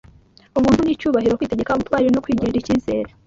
[0.59, 3.09] ubuntu n’icyubahiro, kwitegeka, ubutwari no kwigirira icyizere